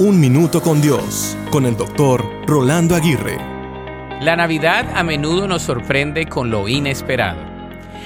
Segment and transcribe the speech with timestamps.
[0.00, 3.36] Un Minuto con Dios, con el doctor Rolando Aguirre.
[4.20, 7.40] La Navidad a menudo nos sorprende con lo inesperado.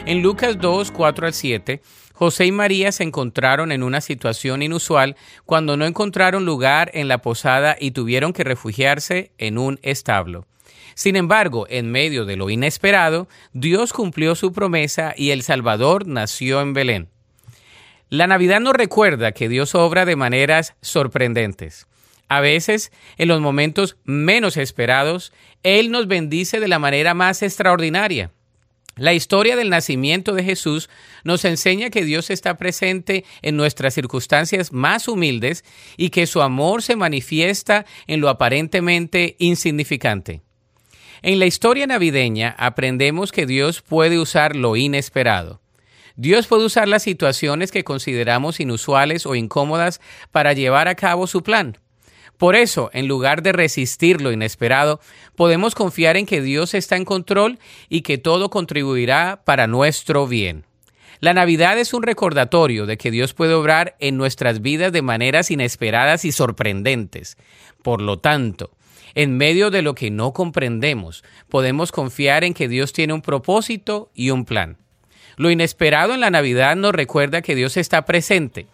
[0.07, 1.83] En Lucas 2, 4 al 7,
[2.15, 7.18] José y María se encontraron en una situación inusual cuando no encontraron lugar en la
[7.18, 10.46] posada y tuvieron que refugiarse en un establo.
[10.95, 16.62] Sin embargo, en medio de lo inesperado, Dios cumplió su promesa y el Salvador nació
[16.62, 17.12] en Belén.
[18.13, 21.87] La Navidad nos recuerda que Dios obra de maneras sorprendentes.
[22.29, 28.30] A veces, en los momentos menos esperados, Él nos bendice de la manera más extraordinaria.
[28.97, 30.91] La historia del nacimiento de Jesús
[31.25, 35.65] nos enseña que Dios está presente en nuestras circunstancias más humildes
[35.97, 40.42] y que su amor se manifiesta en lo aparentemente insignificante.
[41.23, 45.62] En la historia navideña aprendemos que Dios puede usar lo inesperado.
[46.16, 51.43] Dios puede usar las situaciones que consideramos inusuales o incómodas para llevar a cabo su
[51.43, 51.79] plan.
[52.37, 55.01] Por eso, en lugar de resistir lo inesperado,
[55.36, 60.64] podemos confiar en que Dios está en control y que todo contribuirá para nuestro bien.
[61.20, 65.53] La Navidad es un recordatorio de que Dios puede obrar en nuestras vidas de maneras
[65.53, 67.36] inesperadas y sorprendentes.
[67.84, 68.73] Por lo tanto,
[69.14, 74.11] en medio de lo que no comprendemos, podemos confiar en que Dios tiene un propósito
[74.14, 74.81] y un plan.
[75.36, 78.66] Lo inesperado en la Navidad nos recuerda que Dios está presente,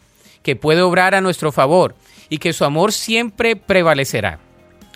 [0.43, 1.95] que puede obrar a nuestro favor
[2.29, 4.39] y que su amor siempre prevalecerá.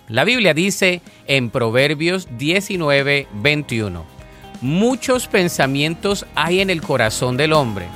[0.07, 4.05] La Biblia dice en Proverbios 19, 21,
[4.61, 7.87] Muchos pensamientos hay en el corazón del hombre,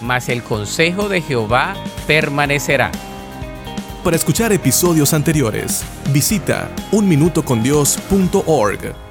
[0.00, 1.74] mas el consejo de Jehová
[2.06, 2.90] permanecerá.
[4.04, 9.07] Para escuchar episodios anteriores, visita unminutocondios.org.